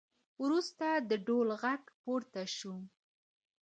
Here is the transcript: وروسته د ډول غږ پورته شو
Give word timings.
وروسته 0.43 0.85
د 1.09 1.11
ډول 1.27 1.47
غږ 1.61 1.83
پورته 2.03 2.41
شو 2.57 2.75